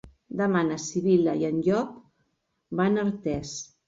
Demà 0.37 0.61
na 0.69 0.77
Sibil·la 0.83 1.35
i 1.41 1.45
en 1.49 1.59
Llop 1.67 1.91
van 2.81 2.97
a 2.99 3.05
Artés. 3.11 3.53